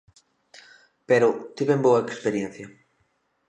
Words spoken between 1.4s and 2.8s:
tiven boa experiencia.